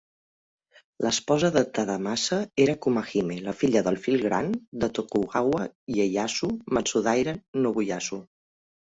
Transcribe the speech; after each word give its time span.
L'esposa 1.05 1.51
de 1.57 1.61
Tadamasa 1.79 2.39
era 2.65 2.75
Kumahime, 2.87 3.37
la 3.49 3.55
filla 3.61 3.85
del 3.91 4.01
fill 4.07 4.19
gran 4.31 4.51
de 4.87 4.93
Tokugawa 5.01 5.71
Ieyasu, 6.01 6.53
Matsudaira 6.81 7.41
Nobuyasu. 7.65 8.25